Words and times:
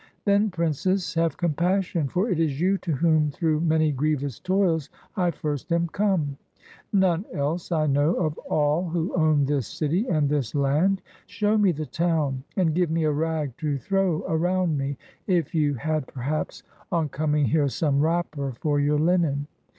Then, 0.25 0.49
princess, 0.49 1.13
have 1.13 1.37
compassion, 1.37 2.07
for 2.07 2.27
it 2.27 2.39
is 2.39 2.59
you 2.59 2.79
to 2.79 2.91
whom 2.93 3.29
through 3.29 3.61
many 3.61 3.91
grievous 3.91 4.39
toils 4.39 4.89
I 5.15 5.29
first 5.29 5.71
am 5.71 5.89
come; 5.89 6.37
none 6.91 7.23
else 7.31 7.71
I 7.71 7.85
know 7.85 8.15
of 8.15 8.35
all 8.49 8.89
who 8.89 9.13
own 9.13 9.45
this 9.45 9.67
city 9.67 10.07
and 10.07 10.27
this 10.27 10.55
land. 10.55 11.03
Show 11.27 11.55
me 11.55 11.71
the 11.71 11.85
town, 11.85 12.43
and 12.57 12.73
give 12.73 12.89
me 12.89 13.03
a 13.03 13.11
rag 13.11 13.55
to 13.57 13.77
throw 13.77 14.23
around 14.27 14.75
me, 14.75 14.97
if 15.27 15.53
you 15.53 15.75
had 15.75 16.07
perhaps 16.07 16.63
on 16.91 17.09
28 17.09 17.11
PRINCESS 17.11 17.11
NAUSICAA 17.11 17.11
AND 17.11 17.11
THE 17.11 17.17
SAILOR 17.17 17.17
coming 17.19 17.45
here 17.45 17.67
some 17.67 17.99
wrapper 18.01 18.51
for 18.59 18.79
your 18.79 18.97
linen. 18.97 19.45